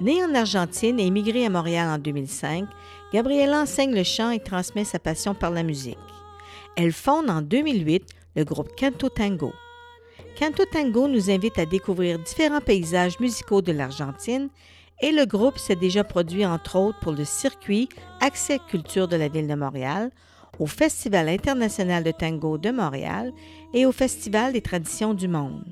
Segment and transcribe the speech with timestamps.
[0.00, 2.66] Née en Argentine et immigrée à Montréal en 2005,
[3.12, 5.98] Gabriela enseigne le chant et transmet sa passion par la musique.
[6.74, 9.52] Elle fonde en 2008 le groupe Canto Tango.
[10.38, 14.48] Canto Tango nous invite à découvrir différents paysages musicaux de l'Argentine
[15.02, 19.28] et le groupe s'est déjà produit entre autres pour le circuit Accès Culture de la
[19.28, 20.10] ville de Montréal,
[20.58, 23.32] au Festival international de tango de Montréal
[23.74, 25.64] et au Festival des traditions du monde.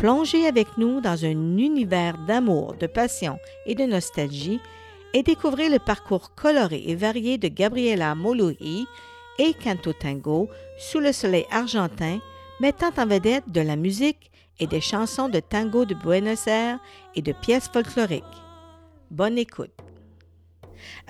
[0.00, 4.58] Plongez avec nous dans un univers d'amour, de passion et de nostalgie
[5.12, 8.86] et découvrez le parcours coloré et varié de Gabriela Molohi
[9.38, 12.18] et Canto Tango sous le soleil argentin,
[12.60, 16.78] mettant en vedette de la musique et des chansons de tango de Buenos Aires
[17.14, 18.24] et de pièces folkloriques.
[19.10, 19.74] Bonne écoute.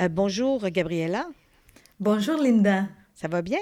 [0.00, 1.28] Euh, bonjour, Gabriela.
[2.00, 2.88] Bonjour Linda.
[3.14, 3.60] Ça va bien?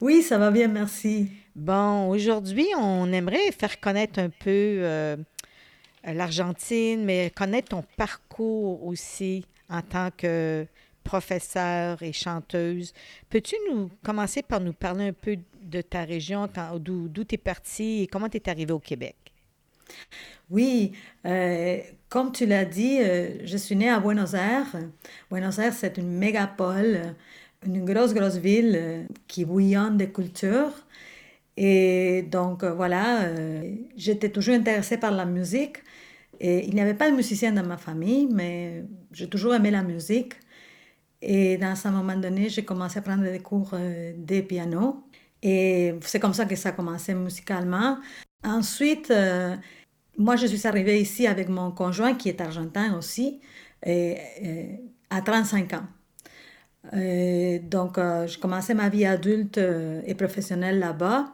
[0.00, 1.30] Oui, ça va bien, merci.
[1.58, 4.46] Bon, aujourd'hui, on aimerait faire connaître un peu
[4.78, 5.16] euh,
[6.04, 10.64] l'Argentine, mais connaître ton parcours aussi en tant que
[11.02, 12.92] professeure et chanteuse.
[13.28, 16.48] Peux-tu nous commencer par nous parler un peu de ta région,
[16.78, 19.16] d'où tu es partie et comment tu es arrivée au Québec?
[20.50, 20.92] Oui,
[21.26, 24.76] euh, comme tu l'as dit, euh, je suis née à Buenos Aires.
[25.28, 27.16] Buenos Aires, c'est une mégapole
[27.66, 30.70] une grosse, grosse ville qui bouillonne de culture.
[31.60, 35.78] Et donc, euh, voilà, euh, j'étais toujours intéressée par la musique.
[36.40, 39.82] Et il n'y avait pas de musicien dans ma famille, mais j'ai toujours aimé la
[39.82, 40.34] musique.
[41.20, 45.04] Et dans un moment donné, j'ai commencé à prendre des cours de piano.
[45.42, 47.98] Et c'est comme ça que ça a commencé musicalement.
[48.44, 49.12] Ensuite,
[50.16, 53.40] moi, je suis arrivée ici avec mon conjoint qui est argentin aussi,
[53.84, 54.16] et,
[55.10, 55.86] à 35 ans.
[56.94, 61.26] Euh, donc, euh, je commençais ma vie adulte euh, et professionnelle là-bas.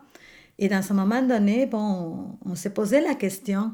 [0.58, 3.72] Et dans ce moment donné, bon, on, s'est posé la question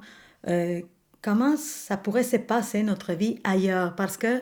[1.23, 3.95] comment ça pourrait se passer notre vie ailleurs?
[3.95, 4.41] Parce que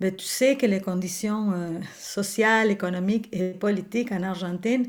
[0.00, 1.52] ben, tu sais que les conditions
[1.98, 4.86] sociales, économiques et politiques en Argentine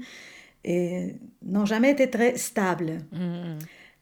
[0.65, 2.99] n'ont jamais été très stables.
[3.13, 3.59] Mm-hmm.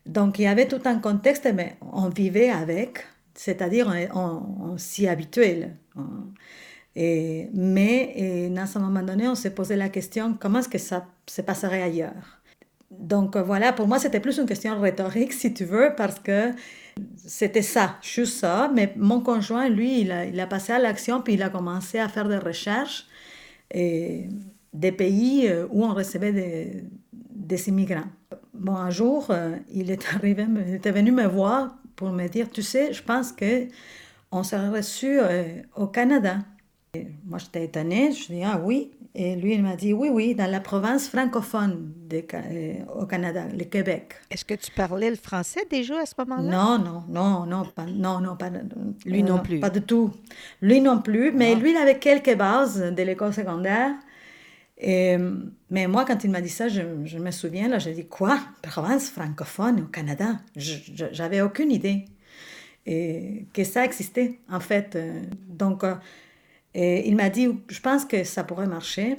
[0.08, 4.78] Donc, il y avait tout un contexte, mais on vivait avec, c'est-à-dire on, on, on
[4.78, 5.72] s'y habituait.
[6.96, 10.78] Et, mais et à un moment donné, on s'est posé la question comment est-ce que
[10.78, 12.42] ça se passerait ailleurs?
[13.00, 16.52] Donc euh, voilà, pour moi, c'était plus une question rhétorique, si tu veux, parce que
[17.18, 18.72] c'était ça, juste ça.
[18.74, 22.28] Mais mon conjoint, lui, il a, passé à l'action, puis il a commencé à faire
[22.28, 23.08] des recherches
[23.74, 28.08] des pays euh, où on recevait des, immigrants.
[28.54, 32.50] Bon, un jour, euh, il est arrivé, il était venu me voir pour me dire,
[32.50, 33.68] tu sais, je pense que
[34.32, 35.20] on serait reçu
[35.76, 36.40] au Canada.
[37.26, 38.12] Moi, j'étais étonnée.
[38.12, 38.92] Je dis, ah oui.
[39.20, 43.46] Et lui, il m'a dit, oui, oui, dans la province francophone de, euh, au Canada,
[43.52, 44.14] le Québec.
[44.30, 46.48] Est-ce que tu parlais le français déjà à ce moment-là?
[46.48, 48.52] Non, non, non, non, pas, non, non, pas,
[49.08, 49.60] lui non euh, plus.
[49.60, 50.12] Pas du tout.
[50.62, 53.90] Lui non plus, mais lui, il avait quelques bases de l'école secondaire.
[54.78, 55.18] Et,
[55.72, 58.38] mais moi, quand il m'a dit ça, je, je, me souviens, là, j'ai dit, quoi?
[58.62, 60.38] Province francophone au Canada?
[60.56, 62.06] J'avais aucune idée
[62.86, 64.96] et que ça existait, en fait.
[65.48, 65.84] Donc,
[66.80, 69.16] et il m'a dit, je pense que ça pourrait marcher.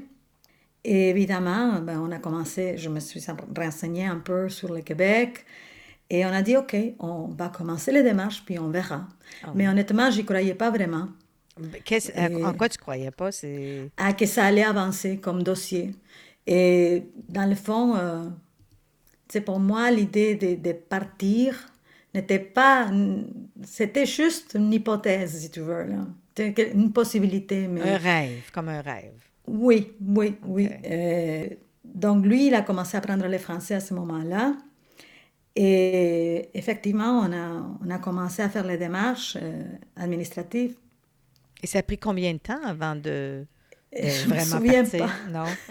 [0.84, 3.20] Et évidemment, ben, on a commencé, je me suis
[3.56, 5.44] renseignée un peu sur le Québec.
[6.08, 9.08] Et on a dit, OK, on va commencer les démarches, puis on verra.
[9.42, 11.08] Ah Mais honnêtement, j'y croyais pas vraiment.
[11.58, 13.30] en quoi tu croyais pas?
[13.96, 15.96] À que ça allait avancer comme dossier.
[16.46, 17.96] Et dans le fond,
[19.28, 21.72] c'est euh, pour moi, l'idée de, de, partir
[22.14, 22.88] n'était pas...
[23.64, 25.82] C'était juste une hypothèse, si tu veux.
[25.82, 26.06] Là
[26.38, 27.68] une possibilité.
[27.68, 27.82] Mais...
[27.82, 29.14] Un rêve, comme un rêve.
[29.46, 30.68] Oui, oui, oui.
[30.84, 31.48] Euh,
[31.84, 34.54] donc lui, il a commencé à apprendre le français à ce moment-là.
[35.56, 39.64] Et effectivement, on a, on a commencé à faire les démarches euh,
[39.96, 40.76] administratives.
[41.62, 43.44] Et ça a pris combien de temps avant de...
[43.96, 45.10] Euh, je me souviens pas.
[45.30, 45.46] Non?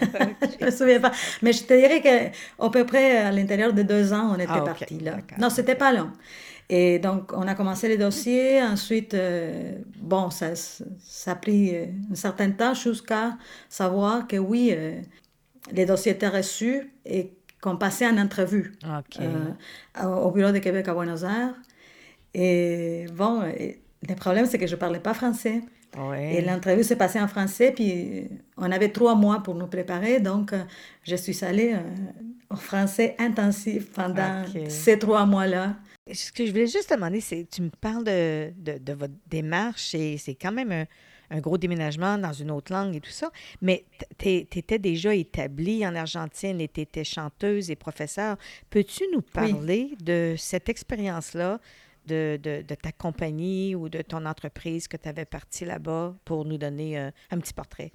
[0.60, 1.12] je me souviens pas.
[1.40, 4.60] Mais je te dirais qu'à peu près à l'intérieur de deux ans, on était ah,
[4.60, 5.18] partis là.
[5.38, 6.10] Non, c'était pas long.
[6.70, 8.62] Et donc, on a commencé les dossiers.
[8.62, 13.38] Ensuite, euh, bon, ça, ça a pris euh, un certain temps jusqu'à
[13.68, 15.00] savoir que oui, euh,
[15.72, 17.32] les dossiers étaient reçus et
[17.62, 18.74] qu'on passait en entrevue
[20.02, 21.54] au Bureau de Québec à Buenos Aires.
[22.34, 23.42] Et bon,
[24.06, 25.62] le problème, c'est que je ne parlais pas français.
[26.20, 28.28] Et l'entrevue s'est passée en français, puis
[28.58, 30.52] on avait trois mois pour nous préparer, donc
[31.02, 31.74] je suis allée
[32.50, 35.74] en français intensif pendant ces trois mois-là.
[36.12, 39.14] Ce que je voulais juste te demander, c'est tu me parles de, de, de votre
[39.26, 40.86] démarche et c'est quand même un,
[41.30, 43.84] un, gros déménagement dans une autre langue et tout ça, mais
[44.18, 48.36] tu étais déjà établie en Argentine et tu étais chanteuse et professeure.
[48.70, 51.60] Peux-tu nous parler de cette expérience-là,
[52.06, 56.46] de, de, de, ta compagnie ou de ton entreprise que tu avais partie là-bas pour
[56.46, 57.92] nous donner euh, un petit portrait?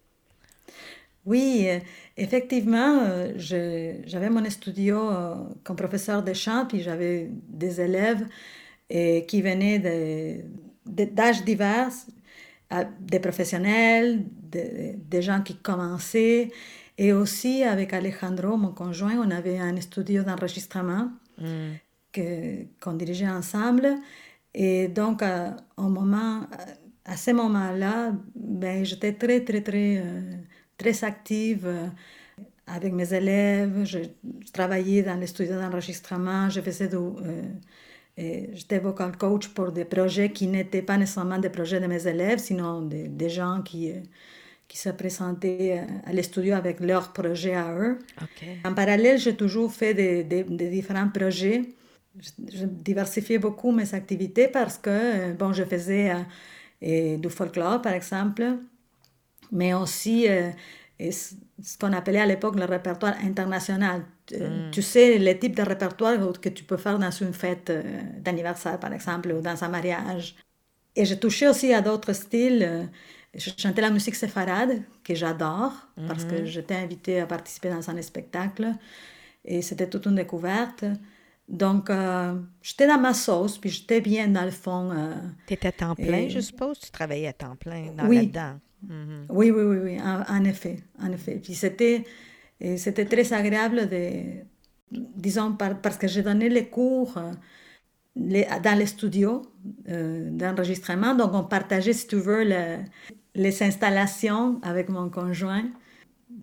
[1.25, 1.79] Oui, euh,
[2.17, 8.27] effectivement, euh, j'avais mon studio euh, comme professeur de chant, puis j'avais des élèves
[8.89, 10.43] et, qui venaient
[10.85, 11.91] d'âges divers,
[12.99, 16.51] des professionnels, des gens qui commençaient,
[16.97, 21.09] et aussi avec Alejandro, mon conjoint, on avait un studio d'enregistrement
[21.39, 22.17] mm.
[22.81, 23.95] qu'on dirigeait ensemble.
[24.53, 26.47] Et donc, à, moment,
[27.05, 30.03] à ce moment-là, ben, j'étais très, très, très
[30.77, 31.87] très active euh,
[32.67, 33.83] avec mes élèves.
[33.85, 33.99] Je,
[34.51, 36.49] travaillais dans les studios d'enregistrement.
[36.49, 37.41] Je faisais euh,
[38.17, 42.39] J'étais vocal coach pour des projets qui n'étaient pas nécessairement des projets de mes élèves,
[42.39, 43.95] sinon des, des gens qui, euh,
[44.67, 47.99] qui se présentaient à l'estudio avec leurs projets à eux.
[48.65, 51.63] En parallèle, j'ai toujours fait des, des, différents projets.
[52.19, 56.13] Je, diversifiais beaucoup mes activités parce que, bon, je faisais
[56.81, 58.43] du folklore, par exemple,
[59.53, 60.49] mais aussi euh,
[60.99, 64.01] ce qu'on appelait à l'époque le répertoire international.
[64.31, 64.71] Mm.
[64.71, 67.83] Tu sais, le type de répertoire que tu peux faire dans une fête euh,
[68.19, 70.35] d'anniversaire, par exemple, ou dans un mariage.
[70.95, 72.89] Et j'ai touché aussi à d'autres styles.
[73.33, 75.73] Je chantais la musique séfarade, que j'adore,
[76.07, 76.45] parce que mm-hmm.
[76.45, 78.73] j'étais invitée à participer dans un spectacle.
[79.43, 80.85] Et c'était toute une découverte.
[81.49, 84.91] Donc, euh, j'étais dans ma sauce, puis j'étais bien dans le fond.
[85.47, 86.79] tu étais à temps plein, je suppose?
[86.79, 88.17] Tu travaillais à temps plein dans oui.
[88.17, 88.59] là-dedans?
[89.29, 91.39] Oui, oui, oui, oui, en, effet, en effet.
[91.41, 92.03] Puis c'était,
[92.77, 94.43] c'était très agréable de,
[94.93, 97.31] disons, parce que j'ai donné les cours euh,
[98.15, 99.41] les, dans les studios
[99.89, 102.43] euh, d'enregistrement, donc on partageait, si tu veux,
[103.33, 105.65] les installations avec mon conjoint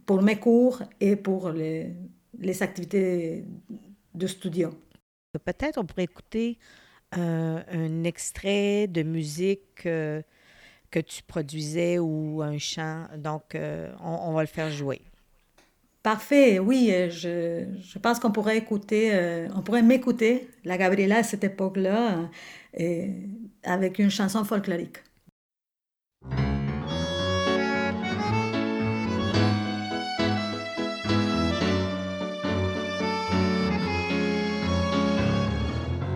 [0.05, 1.95] pour mes cours et pour les,
[2.39, 3.45] les activités
[4.15, 4.71] de studio.
[5.45, 6.59] Peut-être on pourrait écouter
[7.17, 9.87] euh, un extrait de musique
[10.91, 13.07] que tu produisais ou un chant.
[13.17, 15.01] Donc, euh, on, va le faire jouer.
[16.03, 21.19] Parfait, oui, euh, je, je pense qu'on pourrait écouter, euh, on pourrait m'écouter, la Gabriela
[21.19, 22.29] à cette époque-là,
[23.63, 24.99] avec une chanson folklorique.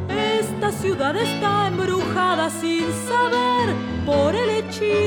[0.09, 3.75] Esta ciudad está embrujada sin saber
[4.07, 4.54] por el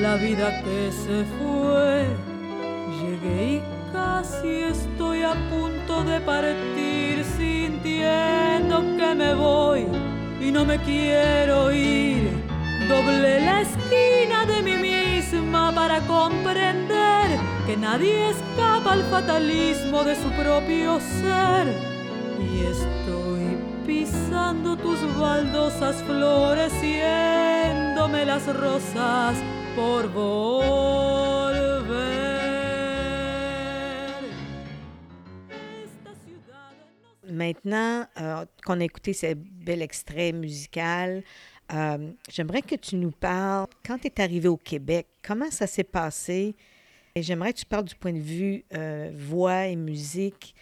[0.00, 2.06] la vida que se fue.
[3.00, 3.62] Llegué y
[3.92, 9.86] casi estoy a punto de partir sintiendo que me voy
[10.40, 12.30] y no me quiero ir.
[12.88, 17.36] Doblé la esquina de mí misma para comprender
[17.66, 21.74] que nadie escapa al fatalismo de su propio ser.
[22.40, 29.36] Y estoy pisando tus baldosas floreciéndome las rosas
[37.30, 41.22] Maintenant euh, qu'on a écouté ce bel extrait musical,
[41.72, 45.84] euh, j'aimerais que tu nous parles, quand tu es arrivé au Québec, comment ça s'est
[45.84, 46.56] passé?
[47.14, 50.54] Et j'aimerais que tu parles du point de vue euh, voix et musique.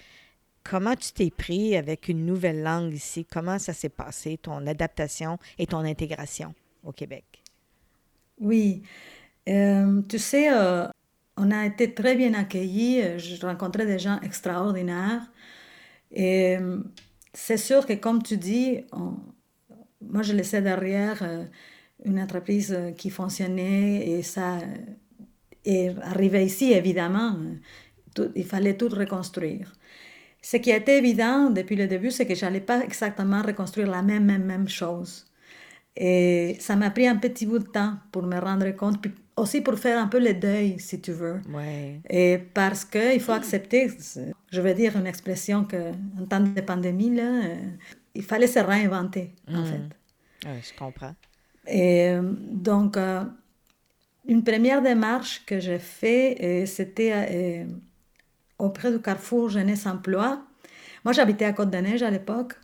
[0.64, 3.24] Comment tu t'es pris avec une nouvelle langue ici?
[3.24, 6.54] Comment ça s'est passé, ton adaptation et ton intégration
[6.84, 7.35] au Québec?
[8.40, 8.82] Oui,
[9.48, 10.86] euh, tu sais, euh,
[11.36, 13.18] on a été très bien accueillis.
[13.18, 15.22] Je rencontrais des gens extraordinaires.
[16.12, 16.78] Et euh,
[17.34, 18.80] c'est sûr que, comme tu dis,
[20.00, 21.22] moi, je laissais derrière
[22.04, 24.58] une entreprise qui fonctionnait et ça.
[25.64, 27.36] Et arrivé ici, évidemment,
[28.34, 29.72] il fallait tout reconstruire.
[30.42, 33.90] Ce qui a été évident depuis le début, c'est que je n'allais pas exactement reconstruire
[33.90, 35.26] la même, même, même chose.
[35.96, 39.00] Et ça m'a pris un petit bout de temps pour me rendre compte.
[39.00, 41.40] Puis aussi pour faire un peu le deuil, si tu veux.
[41.52, 42.00] Ouais.
[42.10, 43.90] Et parce qu'il faut accepter,
[44.50, 47.56] je veux dire une expression que en temps de pandémie, là, euh,
[48.14, 49.66] il fallait se réinventer, en Mhm.
[49.66, 50.48] fait.
[50.48, 51.14] Ouais, je comprends.
[51.66, 53.24] Et euh, donc, euh,
[54.28, 57.64] une première démarche que j'ai faite, c'était euh,
[58.58, 60.42] auprès du Carrefour Jeunesse Emploi.
[61.04, 62.54] Moi, j'habitais à Côte-de-Neige à l'époque,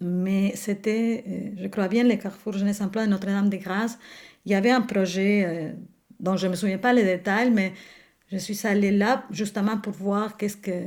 [0.00, 3.98] mais c'était, euh, je crois bien, le Carrefour Jeunesse Emploi de Notre-Dame-des-Grâces.
[4.44, 5.72] Il y avait un projet euh,
[6.20, 7.72] dont je ne me souviens pas les détails, mais
[8.30, 10.86] je suis allée là justement pour voir qu'est-ce que,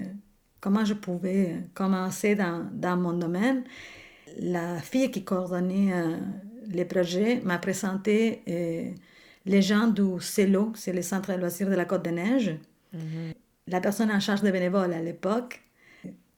[0.60, 3.64] comment je pouvais euh, commencer dans, dans mon domaine.
[4.40, 5.94] La fille qui coordonnait
[6.68, 8.44] les projets m'a présenté
[9.46, 12.56] les gens du CELO, c'est le Centre de loisirs de la Côte-de-Neige.
[13.68, 15.64] La personne en charge des bénévoles à l'époque,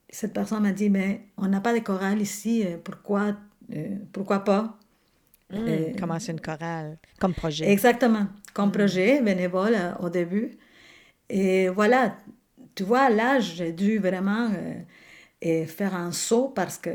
[0.10, 3.36] cette personne m'a dit, mais on n'a pas de chorale ici, euh, pourquoi,
[3.76, 4.78] euh, pourquoi pas?
[5.52, 7.66] Hmm, Euh, Commencer une chorale comme projet.
[7.72, 10.52] Exactement, comme projet bénévole euh, au début.
[11.30, 12.18] Et voilà,
[12.76, 14.76] tu vois, là, j'ai dû vraiment euh,
[15.42, 16.92] et faire un saut parce que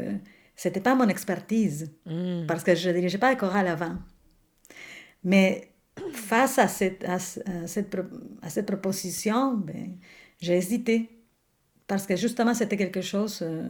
[0.56, 2.46] c'était pas mon expertise, Hmm.
[2.46, 3.96] parce que je ne dirigeais pas de chorale avant.
[5.22, 5.68] Mais
[6.12, 7.96] face à cette, à, ce- à cette,
[8.42, 9.96] à cette proposition, ben,
[10.40, 11.08] j'ai hésité.
[11.86, 13.68] Parce que justement, c'était quelque chose euh,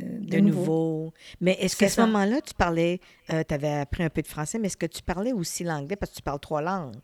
[0.00, 0.70] euh, de, de nouveau.
[0.70, 1.14] nouveau.
[1.40, 4.68] Mais est-ce qu'à ce moment-là, tu parlais, tu avais appris un peu de français, mais
[4.68, 6.96] est-ce que tu parlais aussi l'anglais parce que tu parles trois langues?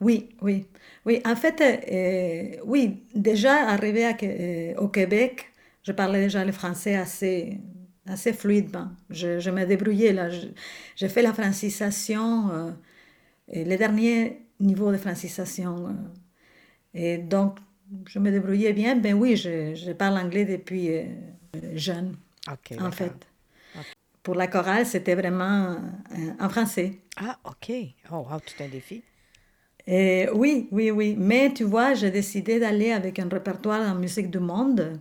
[0.00, 0.66] Oui, oui.
[1.04, 5.46] Oui, en fait, euh, oui, déjà arrivé à, euh, au Québec,
[5.82, 7.58] je parlais déjà le français assez,
[8.06, 8.88] assez fluidement.
[9.10, 10.28] Je, je me débrouillais là.
[10.96, 12.70] J'ai fait la francisation, euh,
[13.48, 15.88] et le dernier niveau de francisation.
[15.88, 15.92] euh,
[16.94, 17.58] et donc,
[18.06, 18.96] je me débrouillais bien.
[18.96, 21.04] Ben oui, je, je parle anglais depuis euh,
[21.74, 22.16] jeune,
[22.50, 22.78] OK.
[22.80, 23.12] en fait.
[24.22, 26.98] Pour la chorale, c'était vraiment euh, en français.
[27.16, 27.72] Ah, OK.
[28.12, 29.02] Oh, wow, tout un défi.
[29.86, 31.16] Et oui, oui, oui.
[31.18, 35.00] Mais tu vois, j'ai décidé d'aller avec un répertoire en musique du monde.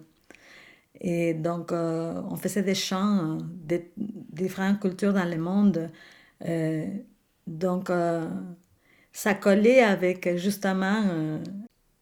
[1.01, 5.91] Et donc, euh, on faisait des chants euh, de différentes cultures dans le monde.
[7.47, 7.89] Donc,
[9.11, 11.39] ça collait avec justement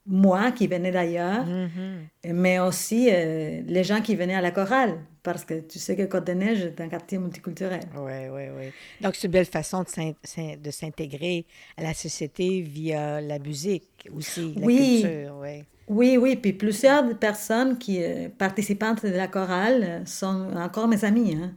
[0.07, 2.33] moi qui venais d'ailleurs, Mhm.
[2.33, 4.97] mais aussi euh, les gens qui venaient à la chorale.
[5.23, 7.79] Parce que tu sais que Côte-de-Neige est un quartier multiculturel.
[7.97, 8.65] Oui, oui, oui.
[9.01, 11.45] Donc, c'est une belle façon de s'in- s'in- de s'intégrer
[11.77, 15.01] à la société via la musique aussi, la Oui.
[15.01, 15.63] culture, oui.
[15.87, 21.03] Oui, oui, puis plusieurs personnes qui euh, participantes de la chorale euh, sont encore mes
[21.03, 21.35] amies.
[21.35, 21.53] hein.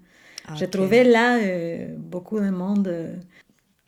[0.55, 0.71] J'ai Ok.
[0.71, 2.91] trouvé là euh, beaucoup de monde.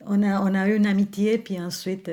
[0.05, 2.11] on, a, on a eu une amitié, puis ensuite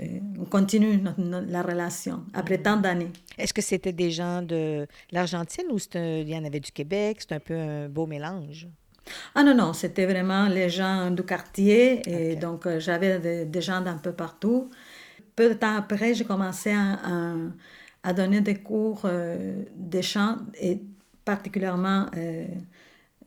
[0.00, 0.06] euh,
[0.38, 3.12] on continue notre- notre- la relation après tant d'années.
[3.38, 7.18] Est-ce que c'était des gens de l'Argentine ou un- il y en avait du Québec?
[7.20, 8.66] C'est un peu un beau mélange.
[9.34, 13.60] Ah non, non, c'était vraiment les gens du quartier, et donc euh, j'avais des, des
[13.62, 14.70] gens d'un peu partout.
[15.34, 17.34] Peu de temps après, j'ai commencé à, à-
[18.02, 20.80] à donner des cours euh, de chant, et
[21.24, 22.46] particulièrement euh,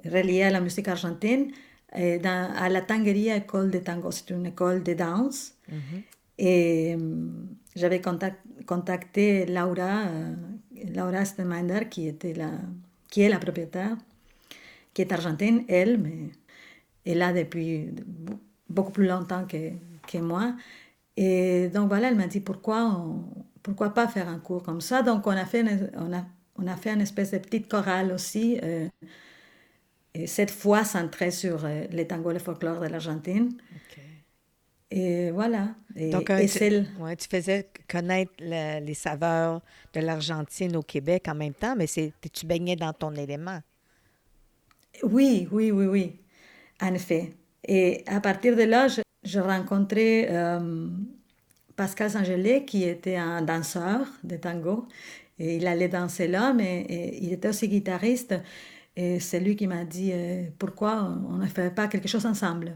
[0.06, 1.52] reliés à la musique argentine,
[1.96, 4.12] et dans, à la Tangueria École de Tango.
[4.12, 5.54] C'est une école de danse.
[6.46, 7.00] Et euh,
[7.74, 10.36] j'avais contact- contacté Laura, euh,
[10.94, 12.52] Laura Stemander, qui, était la,
[13.10, 13.96] qui est la propriétaire,
[14.94, 16.18] qui est argentine, elle, mais
[17.06, 17.92] elle est là depuis
[18.26, 18.38] be-
[18.70, 20.56] beaucoup plus longtemps que, moi.
[21.16, 23.06] Et donc voilà, elle m'a dit pourquoi,
[23.64, 25.02] pourquoi pas faire un cours comme ça?
[25.02, 26.26] Donc on a fait une, on a,
[26.58, 28.88] on a fait une espèce de petite chorale aussi, euh,
[30.14, 33.50] et cette fois centrée sur euh, les tangos et le folklore de l'Argentine.
[34.94, 35.76] Et voilà.
[35.96, 36.64] Et, Donc, un- et tu,
[36.98, 39.62] ouais, tu faisais connaître les saveurs
[39.94, 43.60] de l'Argentine au Québec en même temps, mais c'est, tu baignais dans ton élément?
[45.04, 46.20] Oui, oui, oui, oui,
[46.82, 47.34] en effet.
[47.68, 50.88] Et à partir de là, je, je rencontrais euh,
[51.76, 54.88] Pascal Sangelé, qui était un danseur de tango.
[55.40, 58.36] Et il allait danser là, mais et il était aussi guitariste.
[58.96, 62.76] Et c'est lui qui m'a dit euh, pourquoi on ne fait pas quelque chose ensemble.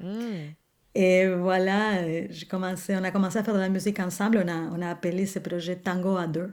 [0.00, 0.56] Hmm.
[0.94, 4.42] Et voilà, euh, commencé, on a commencé à faire de la musique ensemble.
[4.44, 6.52] On a, on a appelé ce projet Tango à deux.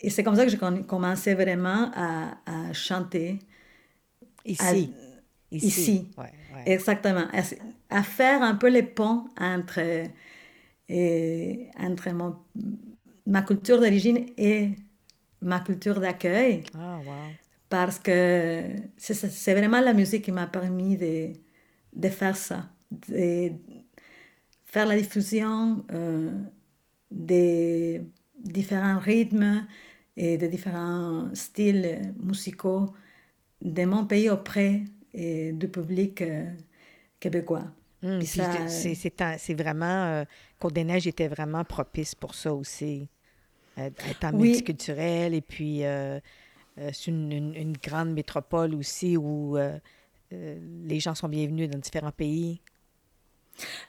[0.00, 3.38] Et c'est comme ça que j'ai commencé vraiment à, à chanter.
[4.44, 4.94] Ici.
[5.50, 6.10] ici.
[6.16, 6.62] Ouais, ouais.
[6.66, 7.26] Exactement.
[7.32, 7.42] À,
[7.98, 9.80] à faire un peu les ponts entre,
[10.88, 12.36] et, entre mon,
[13.26, 14.70] ma culture d'origine et
[15.42, 16.64] ma culture d'accueil.
[16.74, 17.36] Ah, wow.
[17.68, 18.64] Parce que
[18.96, 21.32] c'est c'est vraiment la musique qui m'a permis de,
[21.94, 22.68] de faire ça.
[22.90, 23.52] De
[24.66, 26.30] faire la diffusion euh,
[27.10, 28.02] des
[28.38, 29.66] différents rythmes
[30.16, 32.92] et des différents styles musicaux
[33.62, 34.82] de mon pays auprès
[35.12, 36.52] et du public euh,
[37.20, 37.64] québécois.
[38.24, 38.66] Ça-
[39.38, 40.04] c'est- vraiment...
[40.06, 40.24] euh,
[40.58, 43.08] Côte-des-Neiges était vraiment propice pour ça aussi.
[43.76, 44.38] Être Oui.
[44.48, 46.18] multiculturel et puis euh,
[46.78, 49.56] euh, c'est une, une- une grande métropole aussi où
[50.30, 52.60] les gens sont bienvenus dans différents pays.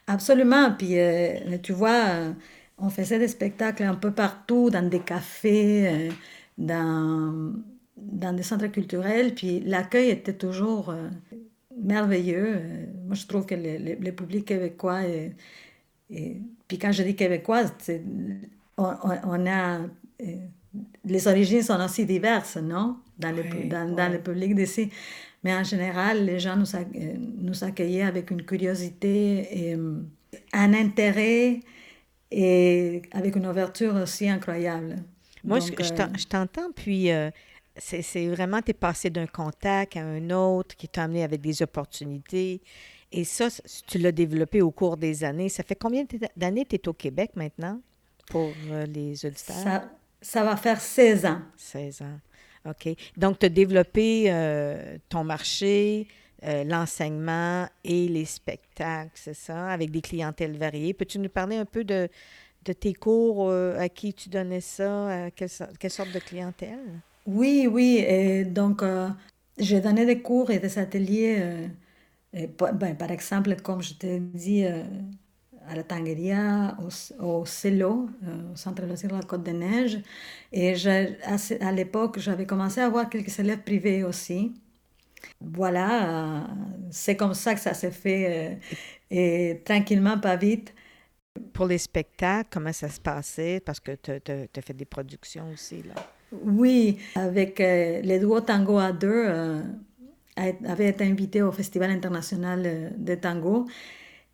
[0.07, 0.71] Absolument.
[0.77, 2.33] Puis, euh, tu vois, euh,
[2.77, 6.11] on faisait des spectacles un peu partout, dans des cafés, euh,
[6.57, 7.53] dans,
[7.97, 9.35] dans des centres culturels.
[9.35, 10.93] Puis, l'accueil était toujours
[11.77, 12.61] merveilleux.
[13.05, 15.35] Moi, je trouve que le, le- le public québécois est,
[16.11, 16.37] est-
[16.67, 17.63] Puis, quand je dis québécois,
[18.77, 19.79] on, on- a...
[21.05, 22.97] les origines sont aussi diverses, non?
[23.17, 24.11] Dans le, Ouais, dans, dans ouais.
[24.11, 24.89] le public d'ici.
[25.43, 30.01] Mais en général, les gens nous, euh, nous accueillaient avec une curiosité et euh,
[30.53, 31.62] un intérêt
[32.29, 34.98] et avec une ouverture aussi incroyable.
[35.43, 37.31] Moi, Donc, je, je euh, t'entends, puis euh,
[37.75, 41.63] c'est vraiment, tu es passé d'un contact à un autre qui t'a amené avec des
[41.63, 42.62] opportunités.
[43.12, 43.48] Et ça,
[43.88, 45.50] tu l'as développé au cours des années.
[45.50, 46.05] Ça fait combien
[46.38, 47.81] d'années tu es au Québec maintenant
[48.27, 48.53] pour
[48.88, 49.57] les auditeurs?
[49.57, 51.41] ça, ça va faire 16 ans.
[51.57, 52.19] 16 ans.
[52.65, 52.89] OK.
[53.18, 56.08] Donc, tu as développé euh, ton marché,
[56.44, 60.94] euh, l'enseignement et les spectacles, c'est ça, avec des clientèles variées.
[60.94, 62.10] Peux-tu nous parler un peu de,
[62.74, 67.01] tes cours, euh, à qui tu donnais ça, à quelle, so- quelle sorte de clientèle?
[67.25, 68.46] Oui, oui.
[68.46, 68.84] Donc,
[69.58, 71.70] j'ai donné des cours et des ateliers.
[72.34, 74.84] ben, par exemple, comme je dit, euh,
[75.68, 80.00] à la Tangueria, au, au CELO, euh, au Centre de loisirs de la Côte-des-Neiges.
[80.51, 84.53] Et à, l'époque, j'avais commencé à avoir quelques élèves privés aussi.
[85.39, 86.48] Voilà,
[86.89, 88.56] c'est comme ça que ça s'est fait, euh,
[89.10, 90.74] et tranquillement, pas vite.
[91.53, 93.62] Pour les spectacles, comment ça se passait?
[93.63, 95.96] Parce que tu as fait des productions aussi, là.
[96.32, 99.62] Oui, avec euh, les duos tango à deux, euh,
[100.38, 103.67] avait été invité au Festival international de tango.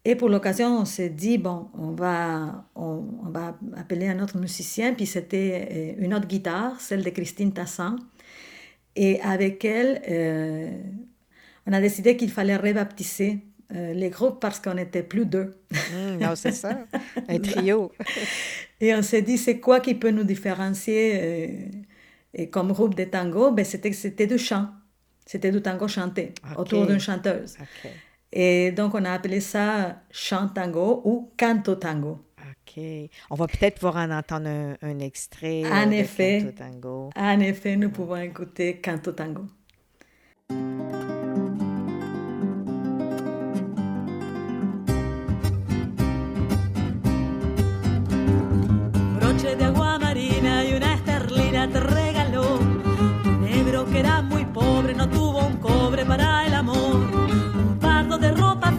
[0.09, 4.37] Et pour l'occasion, on s'est dit, bon, on va, on, on va appeler un autre
[4.37, 4.93] musicien.
[4.93, 7.97] Puis c'était euh, une autre guitare, celle de Christine Tassin.
[8.95, 10.71] Et avec elle, euh,
[11.65, 13.39] on a décidé qu'il fallait rebaptiser
[13.75, 15.57] euh, les groupes parce qu'on n'était plus deux.
[15.93, 16.85] Hum, non, c'est ça.
[17.27, 17.91] Un trio.
[18.79, 21.47] Et on s'est dit, c'est quoi qui peut nous différencier euh,
[22.33, 24.69] et comme groupe de tango ben, C'était c'était du chant.
[25.25, 27.57] C'était du tango chanté autour d'une chanteuse.
[28.31, 32.19] Et donc, on a appelé ça chant tango ou canto tango.
[32.39, 32.83] OK.
[33.29, 36.41] On va peut-être pouvoir en entendre un, un extrait En euh, effet.
[36.41, 37.09] Canto Tango.
[37.15, 39.45] En effet, nous pouvons écouter canto tango.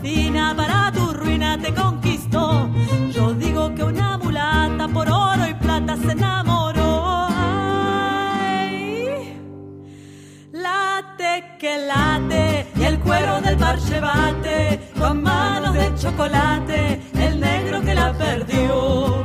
[0.02, 2.70] Fina para tu ruina te conquistó.
[3.12, 7.26] Yo digo que una mulata por oro y plata se enamoró.
[7.30, 8.68] Ay,
[10.52, 17.80] late que late y el cuero del parche bate con manos de chocolate el negro
[17.82, 19.24] que la perdió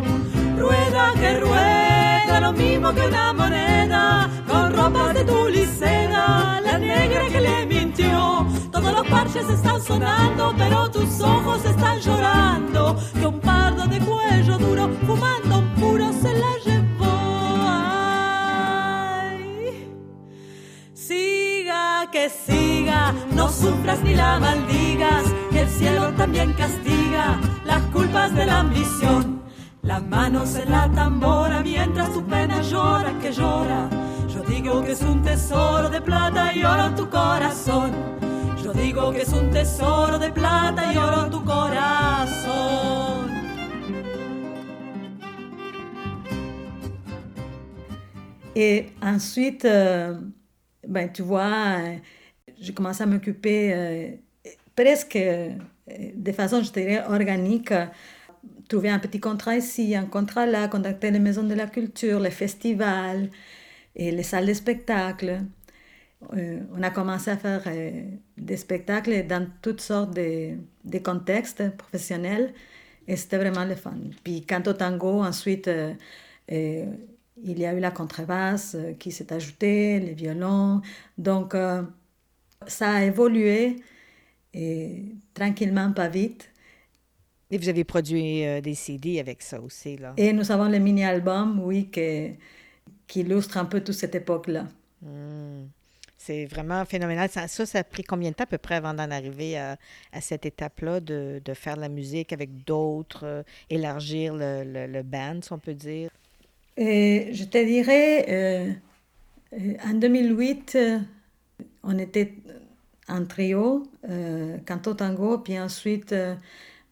[0.57, 7.41] rueda que rueda lo mismo que una moneda con ropas de tuliceda la negra que
[7.41, 13.85] le mintió todos los parches están sonando pero tus ojos están llorando que un pardo
[13.87, 17.13] de cuello duro fumando un puro se la llevó.
[20.93, 28.33] Siga, que siga, no sufras ni la maldigas, que el cielo también castiga las culpas
[28.33, 29.43] de la ambición.
[29.81, 33.89] Las manos en la tambora mientras tu pena llora, que llora.
[34.63, 37.91] Digo que es un tesoro de plata y oro en tu corazón.
[38.63, 43.29] Yo digo que es un tesoro de plata y oro en tu corazón.
[48.55, 50.17] Et ensuite, euh,
[50.87, 51.97] ben, tu vois, euh,
[52.57, 54.11] j'ai commencé à m'occuper euh,
[54.77, 55.57] presque euh,
[56.15, 57.73] de façon, je dirais, organique.
[57.73, 57.87] euh,
[58.69, 62.31] Trouver un petit contrat ici, un contrat là, contacter les maisons de la culture, les
[62.31, 63.29] festivals
[63.95, 65.41] et les salles de spectacle.
[66.33, 68.03] Euh, on a commencé à faire euh,
[68.37, 72.53] des spectacles dans toutes sortes de, de contextes professionnels
[73.07, 73.95] et c'était vraiment le fun.
[74.23, 75.93] Puis Canto Tango, ensuite, euh,
[76.49, 80.81] il y a eu la contrebasse qui s'est ajoutée, les violons.
[81.17, 81.55] Donc,
[82.67, 83.77] ça a évolué
[84.53, 85.03] et
[85.33, 86.49] tranquillement, pas vite.
[87.51, 90.13] Et vous avez produit des CD avec ça aussi, là?
[90.17, 92.29] Et nous avons le mini-album, oui, que-
[93.07, 94.67] qui illustre un peu toute cette époque-là.
[95.01, 95.65] Hmm.
[96.25, 97.27] C'est vraiment phénoménal.
[97.29, 99.75] Ça, ça, a pris combien de temps à peu près avant d'en arriver à,
[100.13, 104.87] à cette étape-là, de, de, faire de la musique avec d'autres, euh, élargir le, le,
[104.87, 106.09] le, band, si on peut dire?
[106.77, 108.71] Et je te dirais, euh,
[109.85, 110.77] en 2008,
[111.83, 112.35] on était
[113.09, 116.15] en trio, euh, canto tango, puis ensuite,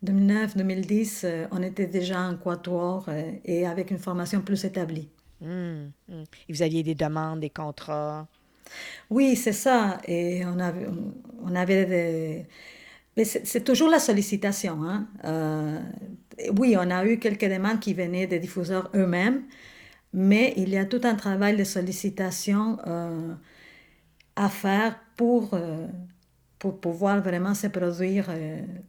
[0.03, 3.07] 2009-2010, on était déjà en quatuor
[3.45, 5.07] et avec une formation plus établie.
[5.41, 6.23] Hum, hum.
[6.47, 8.27] Et vous aviez des demandes, des contrats?
[9.09, 9.99] Oui, c'est ça.
[10.07, 10.87] Et on avait,
[11.43, 12.45] on avait des...
[13.17, 14.83] Mais c'est toujours la sollicitation.
[14.83, 15.07] Hein?
[15.25, 15.79] Euh,
[16.57, 19.43] oui, on a eu quelques demandes qui venaient des diffuseurs eux-mêmes,
[20.13, 23.33] mais il y a tout un travail de sollicitation euh,
[24.37, 25.87] à faire pour, euh,
[26.57, 28.29] pour pouvoir vraiment se produire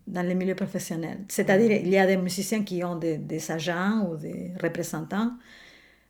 [0.06, 1.24] dans le milieu professionnel.
[1.28, 5.32] C'est-à-dire, il y a des musiciens qui ont des, des agents ou des représentants,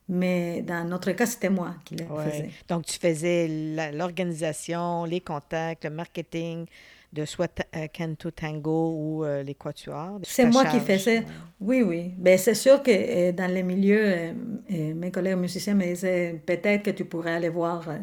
[0.09, 2.31] mais dans notre cas, c'était moi qui le ouais.
[2.31, 2.51] faisais.
[2.69, 6.67] Donc, tu faisais l'organisation, les contacts, le marketing
[7.12, 10.19] de soit euh, Canto Tango ou euh, les quatuors.
[10.23, 10.79] C'est moi charge.
[10.79, 11.19] qui faisais.
[11.19, 11.25] Ouais.
[11.61, 12.15] Oui, oui.
[12.17, 16.85] Ben, c'est sûr que euh, dans les milieux, euh, mes collègues musiciens me disaient peut-être
[16.85, 17.99] que tu pourrais aller voir euh,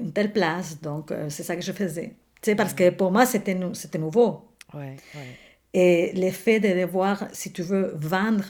[0.00, 0.80] une telle place.
[0.80, 2.14] Donc, euh, c'est ça que je faisais.
[2.40, 3.54] Tu sais, parce que pour moi, c'était
[3.98, 4.48] nouveau.
[4.72, 5.36] Ouais, ouais.
[5.74, 8.46] Et l'effet de devoir, si tu veux, vendre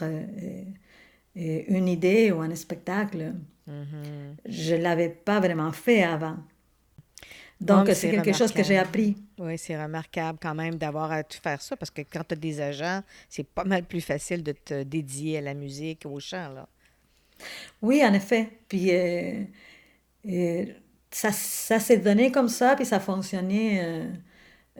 [1.37, 3.33] une idée ou un spectacle.
[3.67, 4.35] Mm -hmm.
[4.45, 6.37] Je ne l'avais pas vraiment fait avant.
[7.59, 9.17] Donc, c'est quelque chose que j'ai appris.
[9.39, 12.37] Oui, c'est remarquable quand même d'avoir à tout faire ça parce que quand tu as
[12.37, 16.49] des agents, c'est pas mal plus facile de te dédier à la musique, au chant.
[16.49, 16.67] Là.
[17.81, 18.49] Oui, en effet.
[18.67, 19.43] Puis euh,
[20.29, 20.65] euh,
[21.09, 24.05] ça, ça s'est donné comme ça, puis ça a fonctionné euh,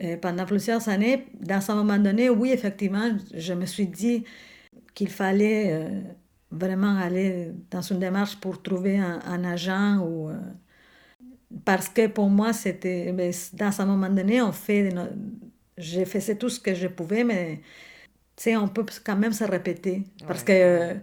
[0.02, 1.26] euh pendant plusieurs années.
[1.40, 4.24] Dans un moment donné, oui, effectivement, je me suis dit
[4.94, 5.88] qu'il fallait
[6.50, 10.34] vraiment aller dans une démarche pour trouver un, un agent ou euh,
[11.64, 13.12] parce que pour moi c'était
[13.54, 14.90] dans un moment donné on fait
[15.76, 17.60] je faisais tout ce que je pouvais mais
[18.36, 20.44] tu sais on peut quand même se répéter parce ouais.
[20.44, 20.94] que euh,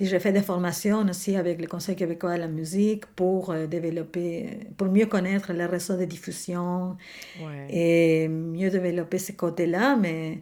[0.00, 4.60] j'ai fait des formations aussi avec le Conseil québécois de la musique pour euh, développer
[4.76, 6.96] pour mieux connaître les réseaux de diffusion
[7.36, 7.66] ouais.
[7.68, 10.40] et mieux développer ce côté là mais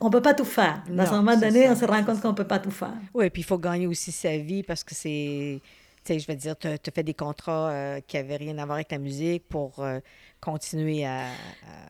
[0.00, 0.82] on peut pas tout faire.
[0.88, 2.70] Dans non, un moment donné, ça, on se rend compte qu'on ne peut pas tout
[2.70, 2.94] faire.
[3.14, 5.60] Oui, puis il faut gagner aussi sa vie parce que c'est,
[6.04, 8.64] tu sais, je veux dire, tu as fait des contrats euh, qui n'avaient rien à
[8.64, 10.00] voir avec la musique pour euh,
[10.40, 11.26] continuer à,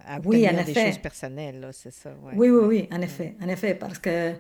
[0.07, 2.11] à, à oui, des choses personnelles, c'est ça.
[2.23, 2.33] Ouais.
[2.37, 4.35] Oui, oui, oui, en effet, en effet, parce que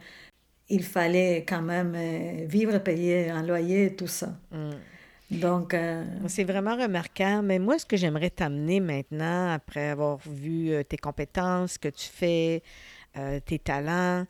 [0.68, 4.35] il fallait quand même euh, vivre, payer un loyer, tout ça.
[4.51, 5.38] Mm.
[5.38, 6.05] Donc, euh...
[6.27, 7.47] c'est vraiment remarquable.
[7.47, 12.07] Mais moi, ce que j'aimerais t'amener maintenant, après avoir vu tes compétences, ce que tu
[12.07, 12.62] fais,
[13.16, 14.27] euh, tes talents.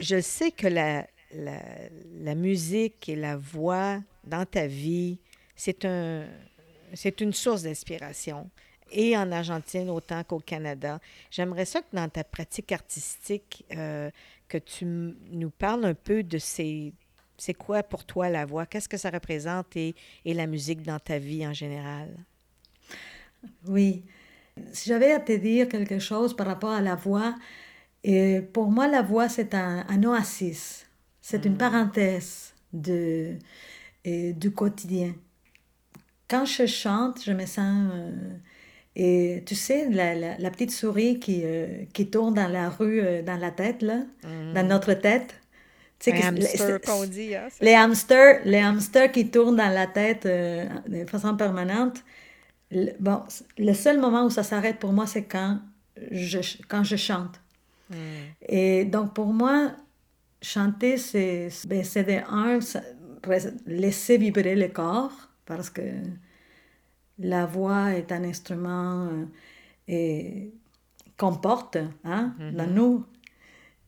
[0.00, 5.18] Je sais que la, la, musique et la voix dans ta vie,
[5.54, 6.24] c'est un,
[7.20, 8.50] une source d'inspiration.
[8.92, 11.00] Et en Argentine autant qu'au Canada.
[11.30, 14.10] J'aimerais ça que dans ta pratique artistique, euh,
[14.48, 16.92] que tu nous parles un peu de ces...
[17.36, 18.64] C'est quoi pour toi la voix?
[18.64, 22.16] Qu'est-ce que ça représente et, et la musique dans ta vie en général?
[23.66, 24.04] Oui.
[24.72, 27.34] Si j'avais à te dire quelque chose par rapport à la voix,
[28.08, 30.86] et pour moi, la voix, c'est un, un, oasis.
[31.20, 31.48] C'est mmh.
[31.48, 33.34] une parenthèse de,
[34.04, 35.12] et, du quotidien.
[36.28, 37.90] Quand je chante, je me sens...
[37.92, 38.12] Euh,
[38.94, 43.00] et tu sais, la, la, la petite souris qui, euh, qui tourne dans la rue,
[43.00, 44.52] euh, dans la tête, là, mmh.
[44.54, 45.34] dans notre tête.
[45.98, 47.34] Tu sais, hamster, qu'on dit.
[47.34, 52.04] Hein, les, hamsters, les hamsters qui tournent dans la tête de façon permanente.
[52.70, 53.24] Le, bon,
[53.58, 55.58] le seul moment où ça s'arrête pour moi, c'est quand
[56.12, 56.38] je,
[56.68, 57.40] quand je chante.
[58.40, 59.72] Et donc, pour moi,
[60.42, 62.58] chanter, c'est ben, de un,
[63.66, 65.12] laisser vibrer le corps,
[65.44, 65.82] parce que
[67.18, 69.24] la voix est un instrument euh,
[69.88, 70.52] et
[71.16, 72.56] qu'on porte hein, mm -hmm.
[72.56, 73.04] dans nous.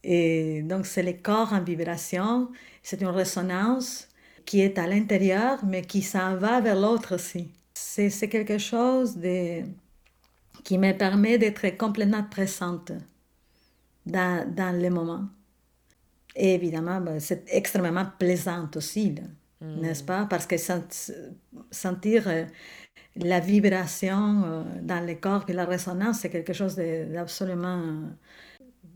[0.02, 2.48] Et donc, c'est le corps en vibration,
[2.82, 4.08] c'est une résonance
[4.46, 7.50] qui est à l'intérieur, mais qui s'en va vers l'autre aussi.
[7.74, 9.62] C'est quelque chose de,
[10.64, 12.92] qui me permet d'être complètement présente
[14.08, 15.28] dans, dans le moment.
[16.34, 19.16] Et évidemment, ben, c'est extrêmement plaisant aussi,
[19.60, 19.80] mm.
[19.80, 20.26] n'est-ce pas?
[20.26, 20.82] Parce que sent,
[21.70, 22.44] sentir euh,
[23.16, 28.02] la vibration euh, dans le corps et la résonance, c'est quelque chose d'absolument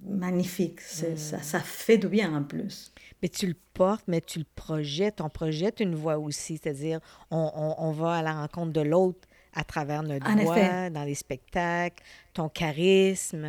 [0.04, 0.80] magnifique.
[0.80, 1.16] Mm.
[1.16, 2.92] Ça, ça fait du bien en plus.
[3.22, 5.20] Mais tu le portes, mais tu le projettes.
[5.20, 9.28] On projette une voix aussi, c'est-à-dire on, on, on, va à la rencontre de l'autre
[9.54, 10.90] à travers notre en voix, effet.
[10.90, 13.44] dans les spectacles, ton charisme.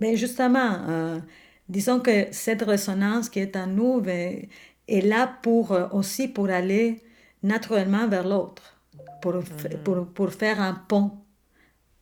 [0.00, 1.18] Mais justement, euh,
[1.68, 4.48] disons que cette résonance qui est en nous est
[4.88, 7.02] là pour, euh, aussi pour aller
[7.42, 8.74] naturellement vers l'autre.
[9.20, 9.42] pour,
[9.84, 11.10] pour, pour faire un pont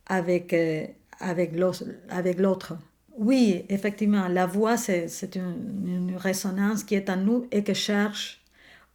[0.07, 0.87] avec, euh,
[1.19, 2.77] avec l'autre.
[3.17, 8.43] Oui, effectivement, la voix, c'est une, une, résonance qui est en nous et qui cherche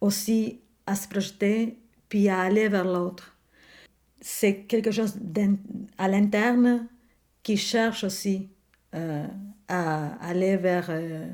[0.00, 1.76] aussi à se projeter
[2.08, 3.36] puis à aller vers l'autre.
[4.20, 5.18] C'est quelque chose
[5.98, 6.86] à l'interne
[7.42, 8.48] qui cherche aussi
[8.94, 9.26] euh,
[9.68, 11.26] à aller vers, euh,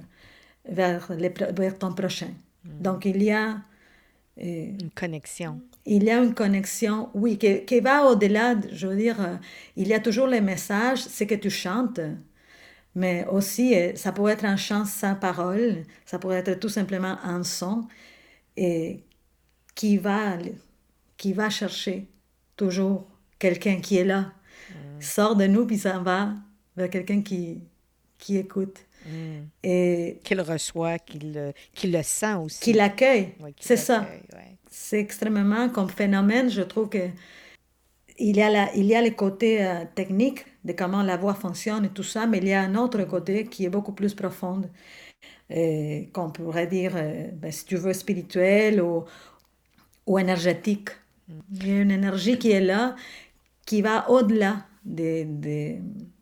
[0.65, 2.31] vers, les, vers, ton prochain.
[2.65, 2.83] Mm.
[2.83, 3.63] Donc il y a...
[4.41, 5.61] Euh, une connexion.
[5.85, 9.41] Il y a une connexion, oui, qui, qui va au-delà, je veux dire,
[9.75, 11.99] il y a toujours les messages, c'est que tu chantes,
[12.95, 17.43] mais aussi ça pourrait être un chant sans parole, ça pourrait être tout simplement un
[17.43, 17.89] son
[18.57, 19.03] et
[19.75, 20.37] qui va,
[21.17, 22.07] qui va chercher
[22.55, 23.09] toujours
[23.41, 24.31] quelqu'un qui est là,
[24.71, 25.01] mm.
[25.01, 26.35] sort de nous puis ça va
[26.79, 27.61] vers quelqu'un qui,
[28.19, 28.79] qui écoute.
[29.07, 29.47] Mm.
[29.63, 31.53] Et qu'il reçoit, qu'il
[31.85, 32.61] le sent aussi.
[32.61, 33.35] Qu'il accueille.
[33.61, 34.07] c'est ça.
[34.71, 36.51] C'est extrêmement comme phénomène.
[36.51, 37.09] Je trouve que
[38.19, 41.35] il y a, la, il y a le côté euh, technique de comment la voix
[41.35, 44.13] fonctionne et tout ça, mais il y a un autre côté qui est beaucoup plus
[44.13, 44.63] profond,
[45.49, 49.05] qu'on pourrait dire, euh, ben, si tu veux, spirituel ou,
[50.07, 50.91] ou énergétique.
[51.29, 51.33] Mm.
[51.53, 52.97] Il y a une énergie qui est là,
[53.65, 55.77] qui va au-delà de, de,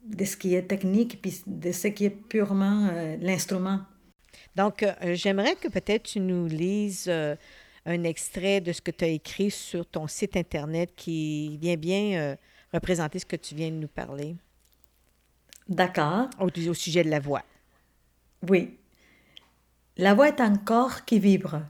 [0.07, 3.81] de, ce qui est technique, puis de ce qui est purement euh, l'instrument.
[4.55, 7.37] Donc, euh, j'aimerais que peut-être tu nous lises euh,
[7.85, 12.37] un extrait de ce que tu as écrit sur ton site Internet qui vient bien
[12.73, 14.37] représenter ce que tu viens de nous parler.
[15.69, 16.29] D'accord.
[16.41, 17.43] Au, au sujet de la voix.
[18.49, 18.79] Oui.
[19.97, 21.63] La voix est un corps qui vibre.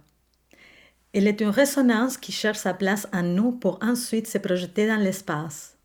[1.12, 5.00] Elle est une résonance qui cherche sa place en nous pour ensuite se projeter dans
[5.00, 5.75] l'espace.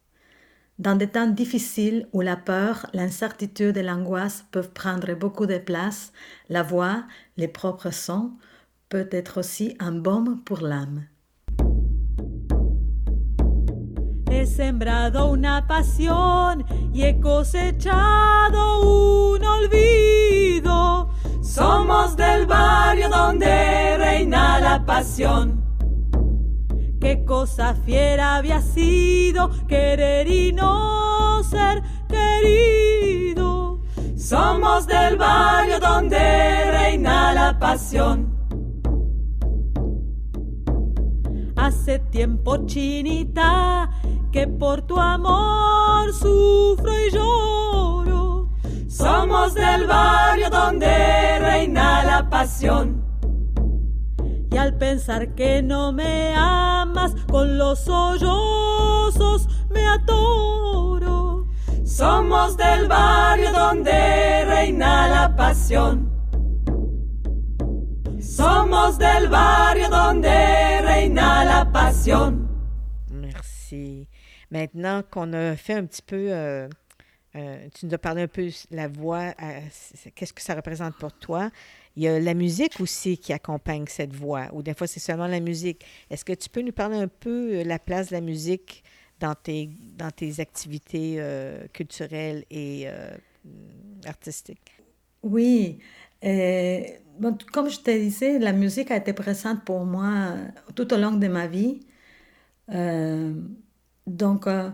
[0.82, 6.12] Dans des temps difficiles où la peur, l'incertitude et l'angoisse peuvent prendre beaucoup de place,
[6.50, 7.04] la voix,
[7.38, 8.32] les propres sons,
[8.90, 11.06] peut être aussi un baume pour l'âme.
[14.32, 18.82] He sembrado una pasión y he cosechado
[19.36, 21.10] un olvido.
[21.44, 25.62] Somos del barrio donde reina la pasión.
[27.02, 33.82] Qué cosa fiera había sido querer y no ser querido.
[34.16, 36.20] Somos del barrio donde
[36.72, 38.38] reina la pasión.
[41.56, 43.90] Hace tiempo, chinita,
[44.32, 48.50] que por tu amor sufro y lloro.
[48.88, 53.11] Somos del barrio donde reina la pasión.
[54.62, 61.48] Al pensar que no me amas, con los sollozos me atoro.
[61.84, 66.12] Somos del barrio donde reina la pasión.
[68.20, 72.48] Somos del barrio donde reina la pasión.
[73.10, 74.08] Merci.
[74.52, 76.70] Maintenant qu'on a fait un petit peu, euh,
[77.36, 79.62] euh, tu nous as parlé un peu de la voix, euh,
[80.14, 81.50] qu'est-ce que ça représente pour toi?
[81.96, 85.28] Il y a la musique aussi qui accompagne cette voix, ou des fois c'est seulement
[85.28, 85.86] la musique.
[86.10, 88.84] Est-ce que tu peux nous parler un peu de la place de la musique
[89.20, 91.22] dans tes, dans tes activités
[91.74, 92.88] culturelles et
[94.06, 94.72] artistiques?
[95.22, 95.80] Oui.
[96.22, 100.36] Comme je te disais, la musique a été présente pour moi
[100.76, 101.82] tout au long de ma vie.
[104.08, 104.72] Donc, euh,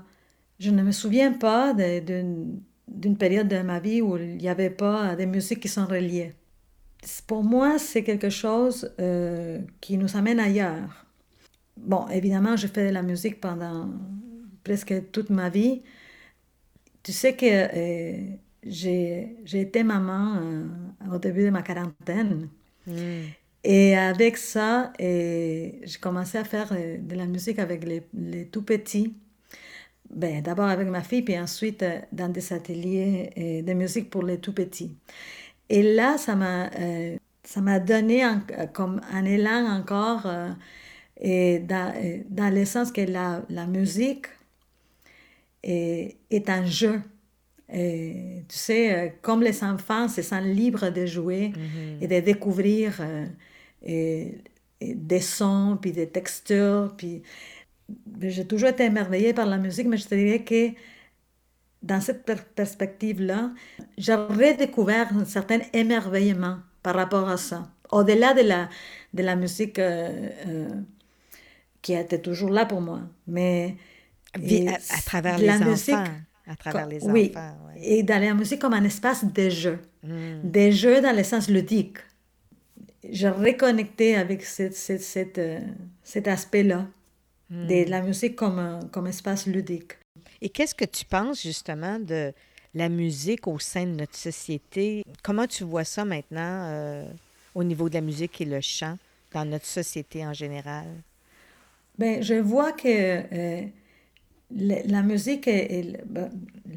[0.59, 5.15] je ne me souviens pas d'une période de ma vie où il n'y avait pas
[5.17, 6.36] des musiques qui sont reliées.
[7.25, 11.05] Pour moi, c'est quelque chose euh, qui nous amène ailleurs.
[11.77, 13.89] Bon, évidemment, je fais de la musique pendant
[14.63, 15.83] presque toute ma vie.
[17.03, 20.41] Tu sais que euh, j'ai été maman
[21.11, 22.49] au début de ma quarantaine.
[22.87, 22.93] Mm.
[23.63, 29.13] Et avec ça, j'ai commencé à faire de la musique avec les, les tout petits
[30.09, 34.23] ben, d'abord avec ma fille, puis ensuite euh, dans des ateliers euh, de musique pour
[34.23, 34.95] les tout petits.
[35.69, 38.23] Et là, ça m'a, euh, ça m'a donné
[38.73, 40.27] comme un élan encore
[41.19, 41.93] et dans,
[42.29, 44.27] dans le sens que la, la musique
[45.63, 47.01] est, est un jeu.
[47.71, 52.03] Et, tu sais, comme les enfants se sentent libres de jouer mm-hmm.
[52.03, 53.01] et de découvrir
[53.85, 54.35] et,
[54.81, 57.23] des sons, puis des textures, puis
[58.21, 60.69] j'ai toujours été émerveillée par la musique, mais je te dirais que
[61.83, 63.51] dans cette perspective-là,
[63.97, 67.69] j'ai redécouvert un certain émerveillement par rapport à ça.
[67.91, 68.69] Au-delà de la,
[69.13, 70.69] de la musique euh, euh,
[71.81, 73.01] qui était toujours là pour moi.
[73.27, 73.75] Mais
[74.35, 76.03] à, travers les enfants.
[76.45, 77.55] À travers les oui, enfants.
[77.81, 79.79] Et dans la musique comme un espace de jeu.
[80.03, 80.39] Hmm.
[80.43, 81.97] Des jeux dans le sens ludique.
[83.09, 85.59] J'ai reconnecté avec cette, cette, cette, euh,
[86.03, 86.87] cet aspect-là
[87.49, 89.93] de la musique comme, comme espace ludique.
[90.41, 92.33] Et qu'est-ce que tu penses justement de
[92.73, 95.03] la musique au sein de notre société?
[95.23, 97.05] Comment tu vois ça maintenant euh,
[97.55, 98.97] au niveau de la musique et le chant
[99.33, 100.85] dans notre société en général?
[101.97, 103.65] Ben, je vois que euh,
[104.51, 106.29] la musique et, ben,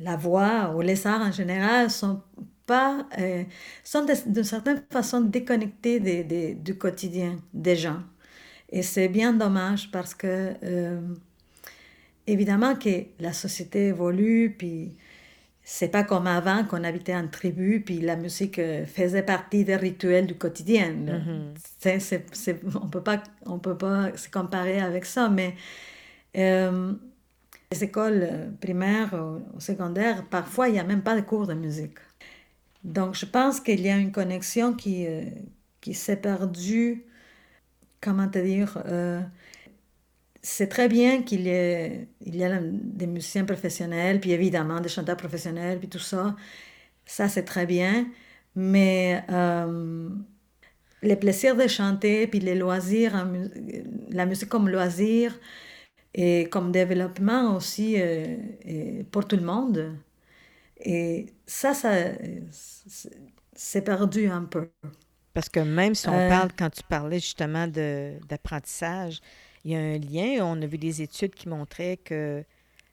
[0.02, 2.22] la voix ou les arts en général sont
[2.66, 3.44] pas euh,
[3.84, 8.00] sont d'une certaine façon déconnectés du quotidien des gens.
[8.70, 10.54] Et c'est bien dommage parce que
[12.30, 14.96] évidemment que la société évolue, puis
[15.62, 19.76] c'est pas comme avant qu'on habitait en tribu, puis la musique euh, faisait partie des
[19.76, 20.92] rituels du quotidien.
[21.84, 22.56] Mm-hmm.
[22.82, 25.54] on peut pas, on peut pas se comparer avec ça, mais
[26.36, 26.92] euh,
[27.70, 29.14] les écoles euh, primaires
[29.54, 31.98] ou secondaires, parfois il n'y a même pas de cours de musique.
[32.82, 35.06] Donc je pense qu'il y a une connexion qui,
[35.80, 37.04] qui s'est perdue,
[38.00, 38.82] comment te dire,
[40.42, 44.88] c'est très bien qu'il y, ait, il y a des musiciens professionnels, puis évidemment des
[44.88, 46.36] chanteurs professionnels, puis tout ça.
[47.04, 48.06] Ça, c'est très bien.
[48.54, 50.08] Mais euh,
[51.02, 53.26] les plaisirs de chanter, puis les loisirs,
[54.10, 55.38] la musique comme loisir
[56.14, 58.36] et comme développement aussi euh,
[59.10, 59.94] pour tout le monde.
[60.82, 61.90] Et ça, ça
[63.54, 64.70] c'est perdu un peu.
[65.34, 69.20] Parce que même si on euh, parle, quand tu parlais justement d'apprentissage,
[69.64, 70.44] il y a un lien.
[70.44, 72.44] On a vu des études qui montraient que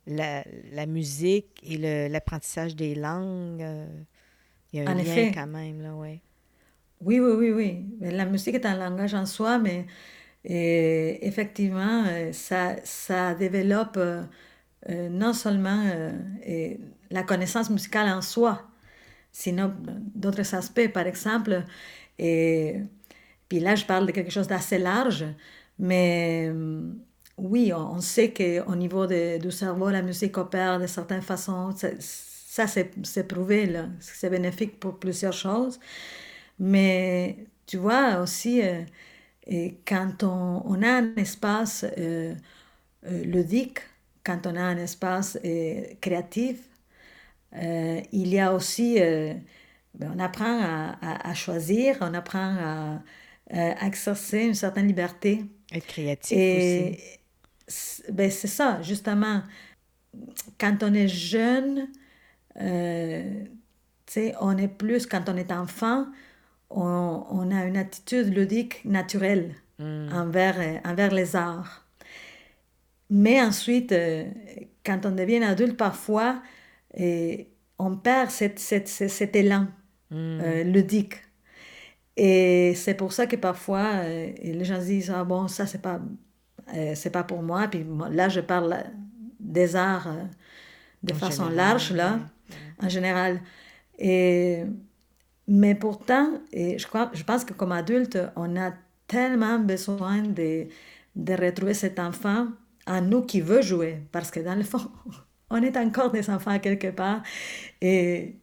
[0.07, 3.87] la, la musique et l'apprentissage des langues, euh,
[4.71, 6.21] il y a un lien quand même, là, ouais.
[7.01, 7.85] Oui, oui, oui, oui.
[7.99, 9.85] Mais la musique est un langage en soi, mais
[10.43, 14.23] effectivement, euh, ça, ça développe euh,
[15.09, 15.83] non seulement
[17.11, 18.65] la connaissance musicale en soi,
[19.31, 19.73] sinon
[20.15, 20.87] d'autres aspects.
[20.91, 21.63] Par exemple,
[22.17, 22.77] et,
[23.47, 25.25] puis là, je parle de quelque chose d'assez large,
[25.79, 26.91] mais euh,
[27.37, 31.73] oui, on, sait qu'au niveau du cerveau, la musique opère de certaines façons.
[31.99, 35.79] Ça, c'est prouvé, c'est bénéfique pour plusieurs choses.
[36.59, 37.37] Mais
[37.67, 38.83] tu vois aussi, euh,
[39.85, 42.35] quand on, a un espace euh,
[43.03, 43.79] ludique,
[44.23, 45.37] quand on a un espace
[46.01, 46.57] créatif,
[47.53, 50.59] il y a aussi, ben, on apprend
[51.01, 53.01] à, choisir, on apprend
[53.51, 56.99] à exercer une certaine liberté être créatif Et,
[57.67, 58.03] aussi.
[58.11, 59.41] Ben, c'est ça, justement.
[60.59, 61.89] Quand on est jeune,
[62.61, 63.43] euh,
[64.39, 66.07] on est plus, quand on est enfant,
[66.69, 70.09] on, on a une attitude ludique naturelle hmm.
[70.13, 71.85] envers, envers les arts.
[73.09, 74.25] Mais ensuite, euh,
[74.85, 76.41] quand on devient adulte, parfois,
[76.93, 77.47] et
[77.79, 79.67] on perd cette, cette, cet élan
[80.11, 80.39] hmm.
[80.41, 81.15] euh, ludique.
[82.17, 86.01] Et c'est pour ça que parfois, euh, les gens disent Ah bon, ça, c'est pas,
[86.73, 87.67] euh, c'est pas pour moi.
[87.67, 88.75] Puis là, je parle
[89.39, 90.23] des arts euh,
[91.03, 92.19] de façon large, là,
[92.81, 93.39] en général.
[93.99, 94.63] Et,
[95.47, 98.73] mais pourtant, et je, crois, je pense que comme adulte, on a
[99.05, 100.67] tellement besoin de,
[101.15, 102.47] de retrouver cet enfant
[102.87, 104.01] en nous qui veut jouer.
[104.11, 104.79] Parce que dans le fond,
[105.51, 107.21] on est encore des enfants quelque part.
[107.79, 108.39] Et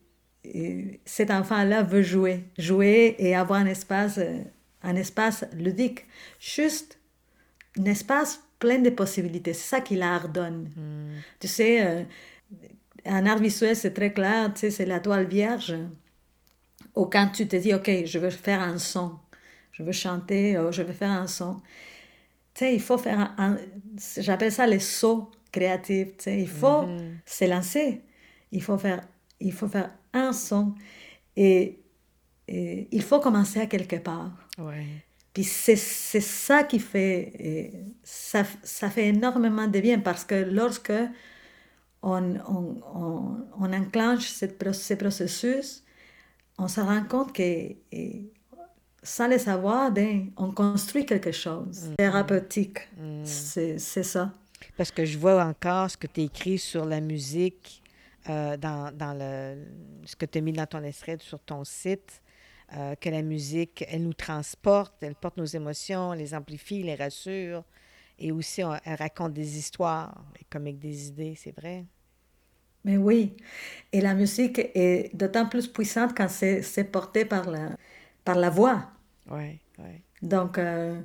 [1.04, 4.42] cet enfant-là veut jouer, jouer et avoir un espace, euh,
[4.82, 6.06] un espace ludique,
[6.38, 6.98] juste
[7.78, 9.54] un espace plein de possibilités.
[9.54, 10.70] C'est ça qui l'art donne.
[10.76, 11.20] Hmm.
[11.40, 12.02] Tu sais, euh,
[13.04, 15.74] un art visuel, c'est très clair, tu sais, c'est la toile vierge.
[16.94, 19.18] Ou quand tu te dis, OK, je veux faire un son,
[19.72, 21.60] je veux chanter, je veux faire un son.
[22.54, 23.56] Tu sais, il faut faire un,
[24.18, 26.16] j'appelle ça les sauts créatifs.
[26.18, 27.18] Tu sais, il faut hmm.
[27.26, 28.02] se lancer.
[28.52, 29.00] Il faut faire,
[29.40, 30.74] il faut faire un son.
[31.36, 31.80] Et,
[32.46, 34.30] il faut commencer à quelque part.
[34.58, 34.86] Ouais.
[35.32, 37.72] Puis c'est ça qui fait,
[38.02, 40.92] ça, ça, fait énormément de bien parce que lorsque
[42.02, 45.82] on, on, on, on enclenche cette, ce processus,
[46.58, 47.42] on se rend compte que
[49.02, 51.94] sans le savoir, ben, on construit quelque chose mm.
[51.96, 52.78] thérapeutique.
[52.98, 53.24] Mm.
[53.24, 54.32] C'est ça.
[54.76, 57.82] Parce que je vois encore ce que tu écris sur la musique
[58.28, 59.64] euh, dans, dans le,
[60.04, 62.22] ce que tu as mis dans ton extrait sur ton site,
[62.76, 66.94] euh, que la musique, elle nous transporte, elle porte nos émotions, elle les amplifie, les
[66.94, 67.64] rassure,
[68.18, 71.84] et aussi elle raconte des histoires, comme avec des idées, c'est vrai?
[72.84, 73.36] Mais oui,
[73.92, 77.76] et la musique est d'autant plus puissante quand c'est porté par la,
[78.24, 78.90] par la voix.
[79.30, 80.02] Oui, oui.
[80.20, 81.00] Donc, euh,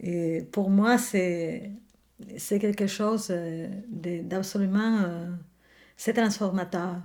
[0.00, 1.72] et pour moi, c'est
[2.48, 3.32] quelque chose
[3.88, 5.36] d'absolument
[5.96, 6.96] c'est transformateur.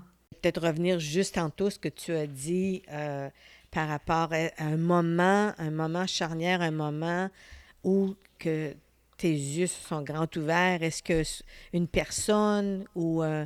[0.42, 3.30] Peut-être revenir juste en tout ce que tu as dit euh,
[3.72, 7.30] par rapport à un moment, un moment charnière, un moment
[7.84, 8.74] où que
[9.18, 11.24] tes yeux se sont grands ouverts, est-ce que
[11.74, 13.46] une personne ou euh,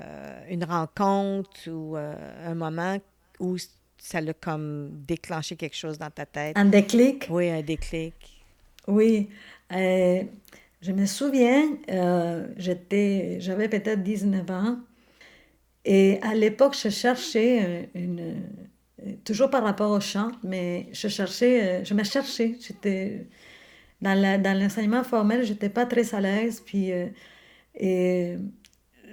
[0.00, 2.98] euh, une rencontre ou un moment
[3.38, 3.56] où
[3.98, 6.56] ça l'a comme déclenché quelque chose dans ta tête?
[6.56, 7.26] Un déclic?
[7.28, 8.14] Oui, un déclic.
[8.86, 9.28] Oui.
[10.80, 11.76] Je me souviens,
[12.56, 14.78] j'étais, j'avais peut-être 19 ans
[15.84, 18.42] et à l'époque, je cherchais une,
[19.24, 22.56] toujours par rapport au chant, mais je cherchais, je me cherchais.
[22.60, 23.26] J'étais
[24.00, 26.60] dans l'enseignement formel, je n'étais pas très à l'aise.
[26.64, 28.36] Puis, euh,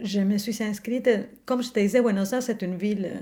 [0.03, 1.09] je me suis inscrite,
[1.45, 3.19] comme je te disais, Buenos Aires, c'est une ville euh,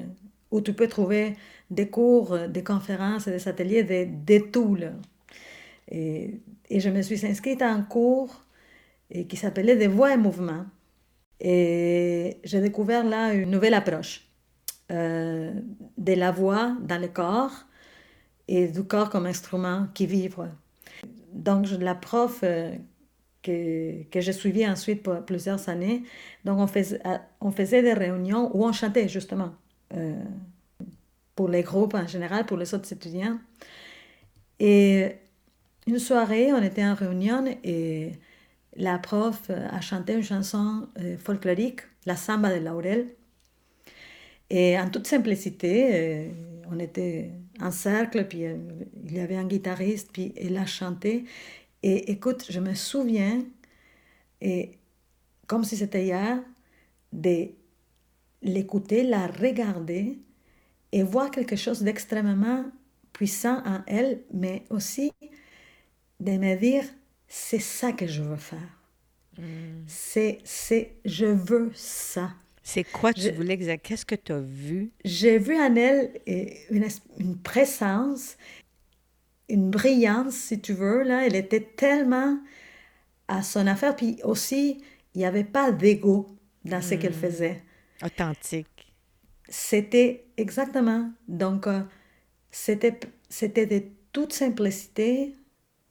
[0.52, 1.36] où tu peux trouver
[1.70, 4.78] des cours, euh, des conférences, des ateliers de, de tout.
[5.90, 8.44] Et, je me suis inscrite à un cours
[9.30, 10.66] qui s'appelait Des voix et mouvements.
[11.40, 14.28] Et j'ai découvert là une nouvelle approche
[14.90, 17.66] de la voix dans le corps
[18.48, 20.48] et du corps comme instrument qui vibre
[21.36, 22.74] donc, la prof euh,
[23.44, 26.04] que, que j'ai suivie ensuite pour plusieurs années,
[26.46, 29.52] donc on faisait, euh, on faisait des réunions où on chantait justement,
[29.94, 30.16] euh,
[31.36, 33.38] pour les groupes en général, pour les autres étudiants.
[34.60, 35.18] Et
[35.88, 38.14] une soirée, on était en réunion et
[38.76, 40.88] la prof a chanté une chanson
[41.20, 43.08] folklorique, la samba de Laurel.
[44.50, 46.32] Et en toute simplicité,
[46.72, 47.32] on était
[47.62, 48.58] en cercle, puis euh,
[49.06, 51.26] il y avait un guitariste, puis elle a chanté.
[51.84, 53.44] Et écoute, je me souviens,
[54.42, 54.78] et
[55.48, 56.40] comme si c'était hier,
[57.14, 57.50] de
[58.42, 60.20] l'écouter, la regarder
[60.92, 62.66] et voir quelque chose d'extrêmement
[63.14, 65.12] puissant en elle, mais aussi
[66.26, 66.84] de me dire,
[67.28, 68.80] c'est ça que je veux faire.
[69.38, 69.84] Mm.
[69.88, 72.32] C'est, c'est, je veux ça.
[72.64, 73.90] C'est quoi tu voulais exactement?
[73.90, 74.92] Qu'est-ce que tu as vu?
[75.04, 76.12] J'ai vu en elle
[76.72, 76.88] une,
[77.20, 78.38] une, présence,
[79.48, 81.04] une brillance, si tu veux.
[81.04, 81.28] Là.
[81.28, 82.40] Elle était tellement
[83.28, 83.96] à son affaire.
[83.96, 84.82] Puis aussi,
[85.14, 86.28] il n'y avait pas d'ego
[86.64, 87.22] dans ce qu'elle hmm.
[87.22, 87.64] faisait.
[88.04, 88.94] Authentique.
[89.48, 91.12] C'était exactement.
[91.28, 91.82] Donc, euh,
[92.50, 93.00] c'était,
[93.30, 95.36] c'était de toute simplicité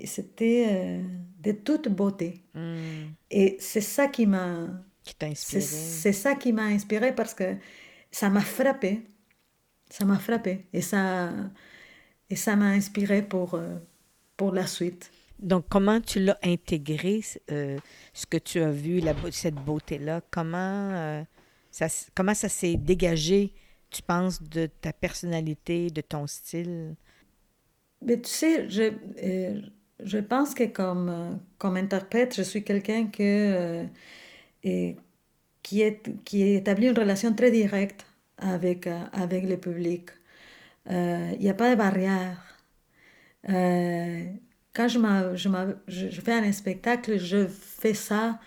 [0.02, 1.02] c'était euh,
[1.40, 2.42] de toute beauté.
[2.54, 3.12] Hmm.
[3.30, 4.68] Et c'est ça qui m'a
[5.02, 5.60] qui t'a inspiré.
[5.60, 7.56] C'est ça qui m'a inspiré parce que
[8.10, 9.02] ça m'a frappé.
[9.90, 10.66] Ça m'a frappé.
[10.72, 11.30] Et ça
[12.30, 13.76] et ça m'a inspiré pour, euh,
[14.36, 15.10] pour la suite.
[15.38, 17.20] Donc, comment tu l'as intégré,
[17.50, 17.78] euh,
[18.12, 20.22] ce que tu as vu, la, cette beauté-là?
[20.30, 21.22] Comment, euh,
[21.70, 23.52] ça, comment ça s'est dégagé,
[23.90, 26.96] tu penses, de ta personnalité, de ton style?
[28.00, 28.92] Mais tu sais, je,
[30.04, 33.86] je pense que comme, comme interprète, je suis quelqu'un que
[34.64, 34.96] et
[35.62, 35.82] qui,
[36.24, 38.06] qui établit une relation très directe
[38.38, 40.10] avec, euh, avec le public.
[40.86, 42.38] Il euh, n'y a pas de barrière.
[43.48, 44.24] Euh,
[44.74, 44.98] quand je,
[45.34, 48.40] je, je, fais un spectacle, je fais ça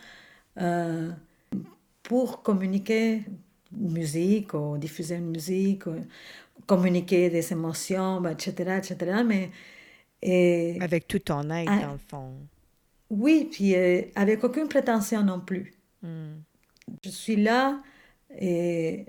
[2.04, 3.24] pour communiquer
[3.72, 5.84] musique ou diffuser une musique,
[6.66, 9.24] communiquer des émotions, etc., etc.
[9.26, 9.52] Mais,
[10.22, 12.34] et, avec tout ton être, dans le fond.
[13.10, 13.76] Oui, puis
[14.16, 15.74] avec aucune prétention non plus.
[16.02, 16.36] Hmm.
[17.04, 17.82] Je suis là
[18.40, 19.06] et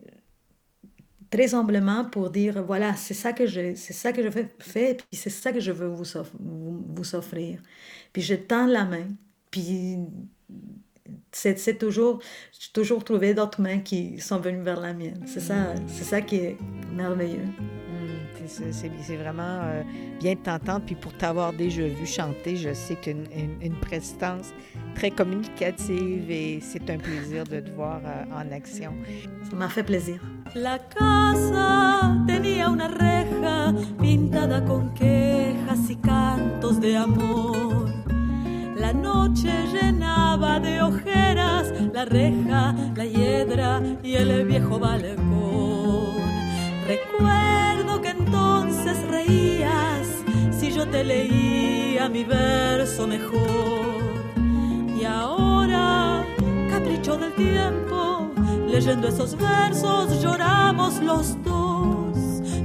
[1.30, 5.06] très humblement pour dire voilà, c'est ça que je, c'est ça que je fais, puis
[5.12, 6.04] c'est ça que je veux vous,
[6.38, 7.60] vous, offrir.
[8.12, 9.06] Puis je tends la main,
[9.50, 9.98] puis
[11.32, 12.20] c'est, toujours,
[12.52, 15.22] j'ai toujours trouvé d'autres mains qui sont venues vers la mienne.
[15.26, 16.56] C'est ça, c'est ça qui est
[16.92, 17.46] merveilleux.
[18.48, 19.82] C'est vraiment euh,
[20.20, 20.82] bien de t'entendre.
[20.86, 23.26] Puis pour t'avoir déjà vu chanter, je sais que une,
[23.60, 24.52] une, prestance
[24.94, 28.94] très communicative et c'est un plaisir de te voir euh, en action.
[29.50, 30.20] Ça m'a fait plaisir.
[30.54, 37.87] La casa tenía una reja pintada con quejas y cantos de amor.
[38.78, 46.14] La noche llenaba de ojeras la reja, la hiedra y el viejo balcón.
[46.86, 50.06] Recuerdo que entonces reías
[50.52, 54.14] si yo te leía mi verso mejor.
[55.00, 56.24] Y ahora,
[56.70, 58.30] capricho del tiempo,
[58.68, 62.16] leyendo esos versos lloramos los dos.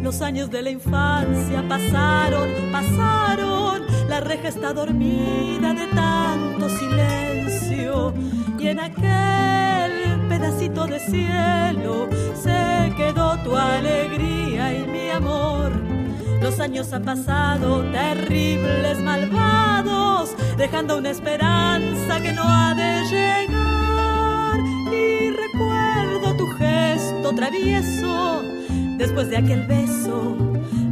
[0.03, 3.92] Los años de la infancia pasaron, pasaron.
[4.13, 8.13] La reja está dormida de tanto silencio.
[8.59, 15.71] Y en aquel pedacito de cielo se quedó tu alegría y mi amor.
[16.43, 24.59] Los años han pasado, terribles, malvados, dejando una esperanza que no ha de llegar.
[24.93, 28.43] Y recuerdo tu gesto travieso
[28.95, 30.37] después de aquel beso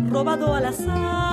[0.09, 1.30] robado al azar.